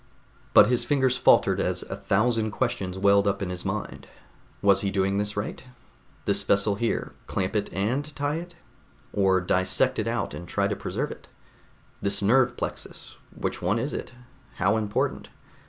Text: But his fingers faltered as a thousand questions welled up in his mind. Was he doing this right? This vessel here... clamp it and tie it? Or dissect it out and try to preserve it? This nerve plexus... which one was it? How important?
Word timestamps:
But 0.55 0.65
his 0.67 0.83
fingers 0.83 1.15
faltered 1.17 1.59
as 1.59 1.83
a 1.83 1.95
thousand 1.95 2.49
questions 2.49 2.97
welled 2.97 3.27
up 3.27 3.39
in 3.43 3.51
his 3.51 3.63
mind. 3.63 4.07
Was 4.63 4.81
he 4.81 4.89
doing 4.89 5.17
this 5.19 5.37
right? 5.37 5.63
This 6.25 6.41
vessel 6.41 6.73
here... 6.73 7.13
clamp 7.27 7.55
it 7.55 7.71
and 7.71 8.15
tie 8.15 8.37
it? 8.37 8.55
Or 9.13 9.39
dissect 9.41 9.99
it 9.99 10.07
out 10.07 10.33
and 10.33 10.47
try 10.47 10.67
to 10.67 10.75
preserve 10.75 11.11
it? 11.11 11.27
This 12.01 12.19
nerve 12.23 12.57
plexus... 12.57 13.17
which 13.29 13.61
one 13.61 13.77
was 13.77 13.93
it? 13.93 14.11
How 14.55 14.75
important? 14.75 15.29